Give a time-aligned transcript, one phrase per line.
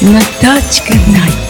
[0.00, 1.48] Natachka Night.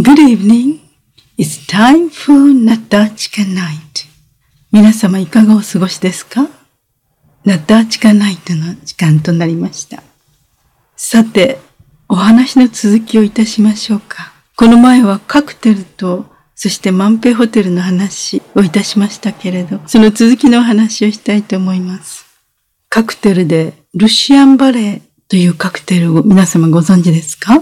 [0.00, 0.80] Good evening.
[1.36, 3.89] It's time for Natachka Night.
[4.72, 6.48] 皆様いかがお過ごしですか？
[7.44, 10.00] ナッターチカナイトの時間となりました。
[10.94, 11.58] さて、
[12.08, 14.32] お話の続きをいたしましょうか。
[14.54, 22.24] この前はカクテルと、そしてマンペホテルの話をいたしましたけれど、その続きのお話をしたいと思います。
[22.88, 27.56] カクテルでルシアンバレーというカクテルを皆様ご存知ですか？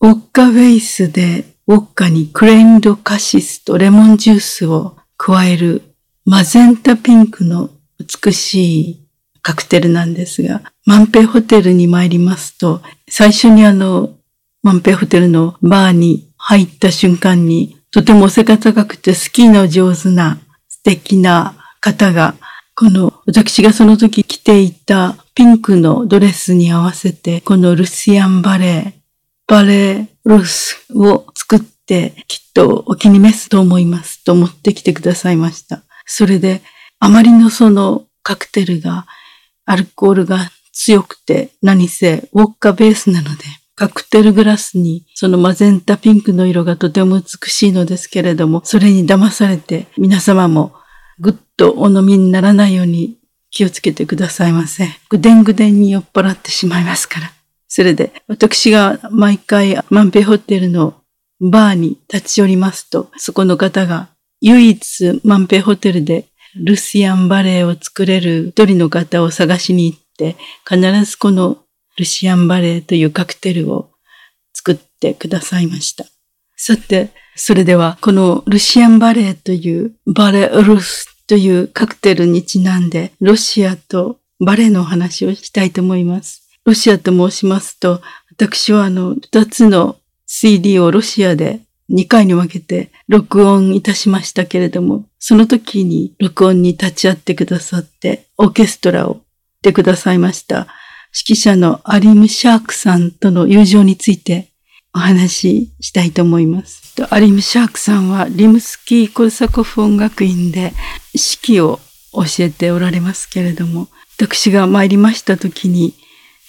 [0.00, 5.84] ウォッカベースでウォッカにクレインドカシスとレモンジュースを加える
[6.24, 9.06] マゼンタピンクの美しい
[9.42, 14.10] カクテルなんですが、マンペイホテルに参りますと、最初にあの、
[14.62, 22.34] マンペイホテルのバーに入った瞬間に、とてもお背が高くてスキーの上手な素敵な方が、
[22.74, 29.00] この私がその時着ていたピンクのドレスに合わせて、このルシアンバレー、
[29.46, 35.82] バレーロスを作ってきっとお気に召すと思いますと持ってきてくださいました。
[36.12, 36.60] それで
[36.98, 39.06] あまりのそのカクテルが、
[39.64, 43.44] アルコールが強くて何せウォッカベースなので、
[43.76, 50.72] カクテルグラスにそのマゼンタピンクの色がとても美しいのですけれども、それに騙されて皆様も
[51.20, 53.16] ぐっとお飲みにならないように
[53.50, 54.88] 気をつけてくださいませ。
[55.08, 57.32] ぐでんぐでんに酔っ払ってしまいますから。
[57.68, 61.00] それで私が毎回マンペホテルの
[61.40, 64.08] バーに立ち寄りますと、そこの方が
[64.40, 70.36] 唯一マンペホテルでルシアンバレーを作れる一人の方を探しに行って、
[70.68, 71.58] 必ずこの
[71.96, 73.90] ルシアンバレーというカクテルを
[74.52, 76.04] 作ってくださいました。
[76.56, 86.42] さて、それではこのルシアンバレーというバレールスというカクテルにちなんでロシアとバレーのお話をしたいと思います。
[86.64, 89.96] ロシアと申しますと、私はあの二つの
[90.26, 99.18] CD をロシアで2回に分けて録音いたしましたけれども、その時に録音に立ち会ってくださって、オーケストラをっ
[99.62, 100.68] てくださいました。
[101.12, 104.48] 指揮者のアリム・シャークさんとの友情について
[104.94, 106.94] お話ししたいと思います。
[107.10, 110.72] アリム・シャークさんはリムスキー・コルサコフ音楽院で
[111.12, 111.80] 指揮を
[112.12, 115.94] 教えておられますけれども、私が参りました時に、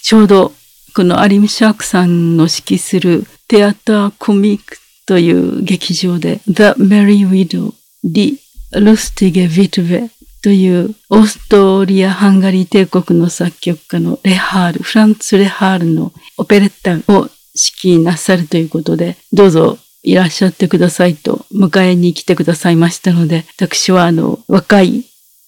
[0.04, 0.54] ちょうど
[0.96, 7.74] このアリム・シャークさんの指揮するテアター・コミックという劇場で The Merry Widow
[8.04, 8.38] di
[8.74, 10.10] Lustige Witwe
[10.42, 17.30] というオーストリア・ハンガリー帝国の作曲家のレハール、フランツ・レハールのオペレッタを
[17.84, 25.06] 指揮なさるということで、どうぞいらっしゃってくださいと迎えに来てくださいましたので、私はあの若い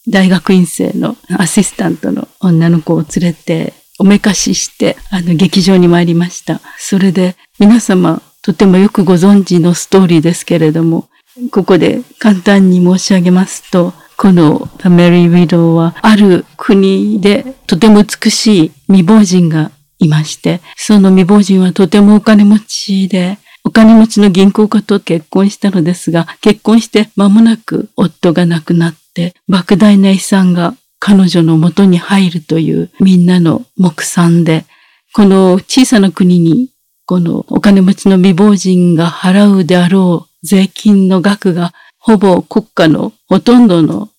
[0.08, 6.62] 大学院生のアシスタントの女の子を連れておめかししてあの劇場に参りました。
[6.78, 11.08] それで皆様とてもよくご存知のストーリーですけれども、
[11.50, 34.66] ここで簡単に申し上げますと、このファメリー・ウィドウはある国でとても美しい未亡人がいまして、その未亡人はとてもお金持ちで、お金持ちの銀行家と結婚したのですが、結婚して間もなく夫が亡くなって、莫大な遺産が彼女の元に入るというみんなの目算で、
[35.14, 36.73] この小さな国に
[37.06, 44.09] このお金持ちの未亡人が払うであろう税金の額がほぼ国家のほとんどの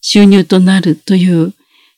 [0.00, 1.52] 収入となるという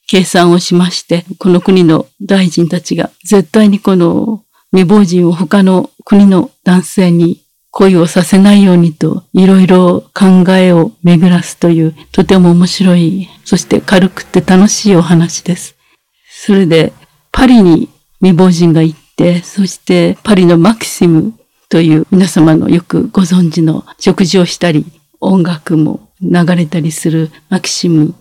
[0.08, 15.76] 計算をしまして、この国の大臣たちが絶対にこの未亡人を他の国の男性に恋をさせないようにといろいろ考えを巡らすというとても面白い、そして軽くて楽しいお話です。
[16.28, 16.92] それで
[17.30, 17.88] パリに
[18.20, 21.34] 未亡人が行って、そしてパリのマキシム
[21.68, 24.84] という皆様のよくご存知の食事をしたり、
[25.20, 28.14] 音楽も流れたりするマキシム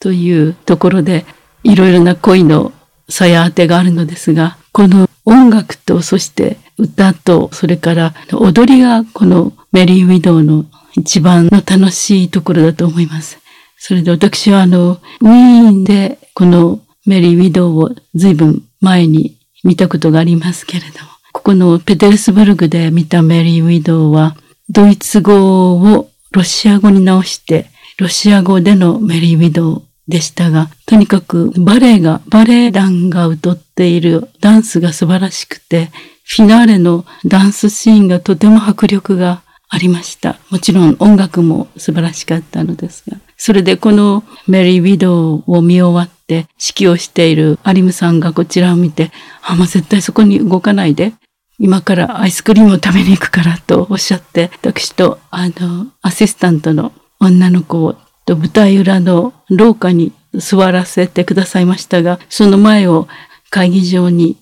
[0.00, 1.24] というところで、
[1.62, 2.72] いろいろな恋の
[3.08, 10.64] さや当てがあるのですが、この音楽と、そして歌と、それから踊りがこのメリー・ウィドウの
[10.94, 13.38] 一番の楽しいところだと思います。
[13.78, 24.36] それで私はあの、ウィーンでこのメリー・ウィドウを随分前に見たことがありますけれども、ここのペテルスブルグで見たメリー・ウィドウは、
[24.68, 35.90] ドイツ語をロシア語に直してロシア語でのメリー・ウィドウでしたが、とにかくバレエが、バレエ団が歌っているダンスが素晴らしくて、
[36.24, 40.38] フィナーレのダンスシーンがとても迫力がありました。
[40.50, 43.16] もちろん音楽も素晴らしかったのですが。
[43.36, 49.10] それでこのメリー・ウィドウを見終わって指揮をしているアリムさんがこちらを見て、
[49.42, 51.14] あ、もう絶対そこに動かないで。
[51.60, 57.96] 今からアイスクリームを食べに行くからとおっしゃって、私とあの、アシスタントの女の子を
[58.28, 63.08] と舞台裏の廊下に座らせてくださいましたが、その前を
[63.50, 64.36] 会議場に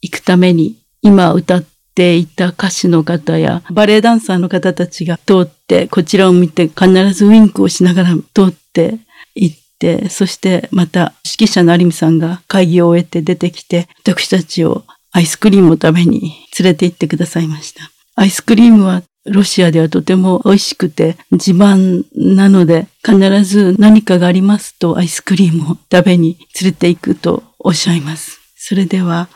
[0.00, 1.64] 行くために今歌っ
[1.94, 8.98] ていた歌手の方やバレエダンサーの方たちが通ってこちらを見て必ずウインクをしながら通って
[9.34, 17.90] 行って、そしてまた指揮者の有美さんが会議を終えて出てきて私たちをアイスクリームを食べに連れて行ってくださいました。
[18.16, 28.40] アイスクリームはロシアではとても美味しくて自慢なので必ず何かがありますとアイスクリームを食べに連れて行くとおっしゃいます。
[28.56, 29.28] それでは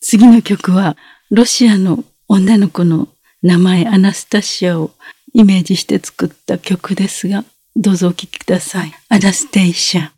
[0.00, 0.96] 次の曲は
[1.30, 3.08] ロシアの女の子の
[3.42, 4.90] 名前アナスタシアを
[5.34, 8.92] イメージして作った曲ですがどうぞお聞きください。
[9.08, 10.10] アナステイシア。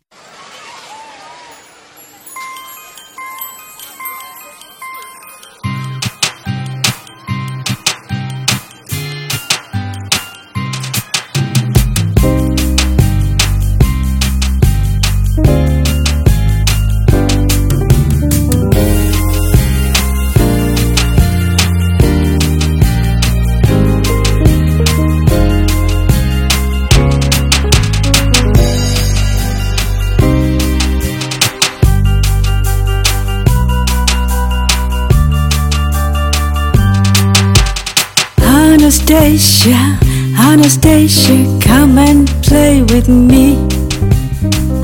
[39.25, 39.97] Anastasia,
[40.37, 43.55] Anastasia, come and play with me.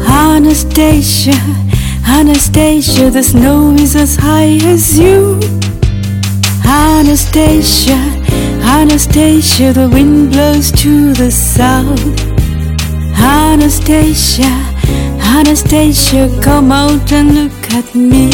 [0.07, 1.37] Anastasia,
[2.07, 5.39] Anastasia, the snow is as high as you.
[6.65, 7.99] Anastasia,
[8.63, 12.01] Anastasia, the wind blows to the south.
[13.19, 14.51] Anastasia,
[15.21, 18.31] Anastasia, come out and look at me.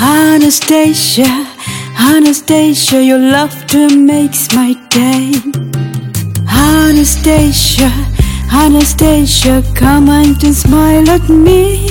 [0.00, 1.55] Anastasia,
[1.98, 5.32] Anastasia, your laughter makes my day.
[6.48, 7.90] Anastasia,
[8.52, 11.88] Anastasia, come and smile at me.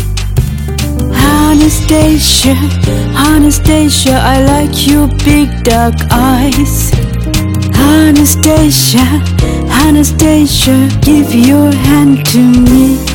[1.12, 2.56] Anastasia,
[3.18, 6.92] Anastasia, I like your big dark eyes.
[7.74, 9.06] Anastasia,
[9.86, 13.15] Anastasia, give your hand to me.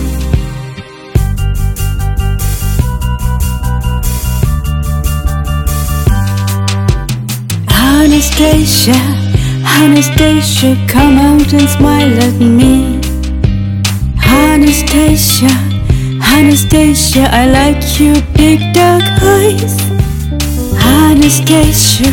[8.40, 8.96] Anastasia,
[9.66, 12.98] Anastasia, come out and smile at me.
[14.25, 15.50] Anastasia,
[16.25, 19.76] Anastasia, I like your big dark eyes.
[20.81, 22.10] Anastasia,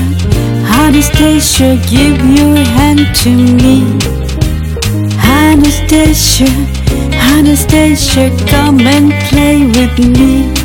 [0.67, 3.29] Anastasia, give your hand to
[3.63, 3.87] me.
[5.23, 6.51] Anastasia,
[7.31, 10.56] Anastasia, come and play with me.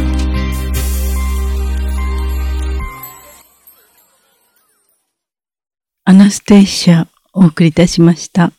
[6.12, 8.52] アナステイシアをお送りいたしました。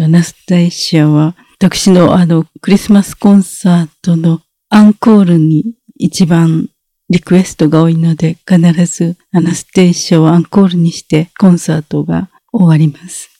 [0.00, 6.70] アナステイシアは私のあのクリスマスコンサートのアンコールに一番
[7.08, 13.30] リクエストが多いので必ずアナステイシアをアンコールにしてコンサートが終わります。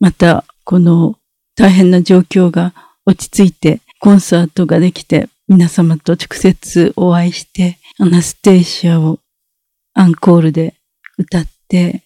[0.00, 1.16] またこの
[1.54, 2.74] 大変な状況が
[3.06, 9.20] 落ち着いてコンサートができて皆様と直接お会いしてアナステイシアを
[9.92, 10.74] アンコールで
[11.16, 12.03] 歌って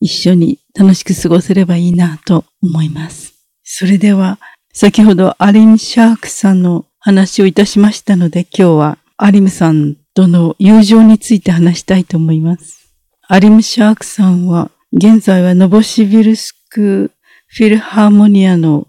[0.00, 3.34] 一緒に楽しく過ごせればいいなと思います。
[3.64, 4.38] それでは、
[4.72, 12.94] 先ほどアリム・シャークさんの話をいたしましたので、今日はアリムさんとの友情について話したいと思います。
[13.26, 17.10] アリム・シャークさんは、現在はノボシビルスク
[17.48, 18.86] フィルハーモニアの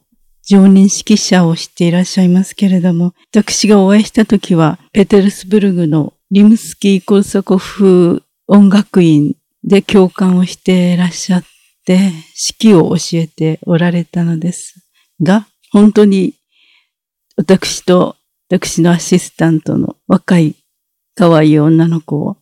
[0.48, 11.44] 常任指揮者をしていらっしゃいますけれども、私がお会いした時は、ペテルスブルグのリムスキー・コルサコフ音楽院で共感をしていらっしゃっ
[11.86, 14.75] て、式を教えておられたのです
[15.22, 16.34] が、本当に
[17.36, 18.16] 私と
[18.50, 20.56] 私のアシスタントの若い
[21.16, 22.38] 可愛い女の子を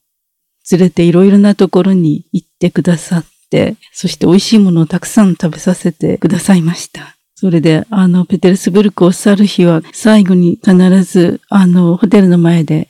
[0.72, 7.18] 連れていろいろなところに行ってくださって、そして美味しいものをたくさん食べさせてくださいました。
[7.36, 12.90] それで、あの、ペテルスブルクを去る日は、最後に必ず、あの、ホテルの前で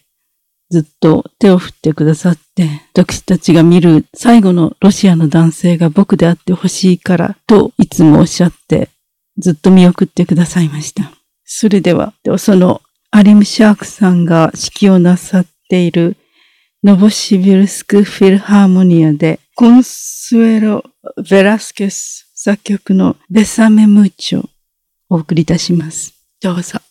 [0.70, 8.90] ずっと手を振ってくださって、私たちが見る最後のロシアの男性が僕であってほしいからといつもおっしゃって
[9.38, 11.12] ずっと見送ってくださいました。
[11.46, 12.82] それでは、その
[13.12, 16.18] アリム・シャークさんが指揮をなさっている
[16.84, 20.84] ノボシビルスク・フィルハーモニアでコンスエロ・
[21.30, 24.50] ベラスケス作曲のベサメ・ムーチョを
[25.10, 26.14] お送りいたします。
[26.42, 26.87] どうぞ。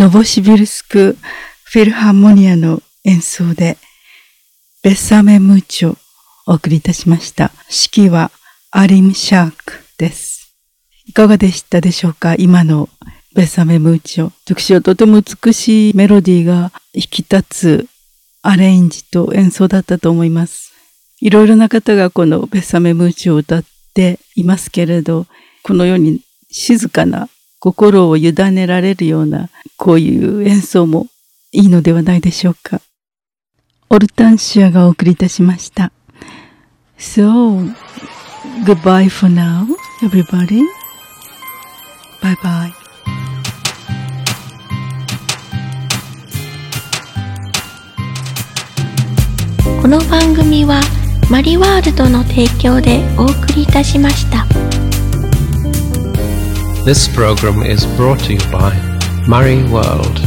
[0.00, 1.18] ノボシビルスク
[1.64, 3.76] フィルハーモニアの演奏で
[4.82, 5.96] ベッサメムーチョを
[6.46, 7.52] お送りいたしました。
[7.94, 8.30] 指揮は
[8.70, 10.56] アリム・シャークです。
[11.04, 12.34] いかがでしたでしょうか？
[12.34, 12.88] 今の
[13.34, 14.30] ベッサメムーチョ。
[14.46, 17.86] 私はとても美しいメロディーが引き立つ
[18.40, 20.72] アレンジと演奏だったと思います。
[21.20, 25.26] いろいろな方がこのベッサメムーチョを歌っていますけれど、
[25.62, 27.28] このように静かな
[27.60, 31.08] 心を委ねられるようなこういう演奏も
[31.52, 32.80] いいのではないでしょうか。
[33.90, 35.92] オルタンシアがお送りいたしました。
[36.98, 37.70] So,
[38.64, 39.66] goodbye for now,
[40.02, 40.62] everybody.
[42.22, 42.72] Bye bye.
[49.82, 50.80] この番組は
[51.30, 54.49] マリワールドの提供でお送りいたしました。
[56.90, 58.74] This program is brought to you by
[59.28, 60.18] Murray World.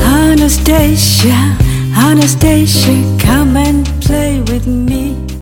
[0.00, 1.56] Anastasia
[1.96, 5.05] Anastasia, come and play with me.